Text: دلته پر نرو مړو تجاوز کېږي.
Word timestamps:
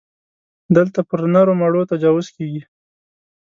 دلته 0.75 0.99
پر 1.09 1.19
نرو 1.33 1.53
مړو 1.61 1.81
تجاوز 1.91 2.27
کېږي. 2.35 2.61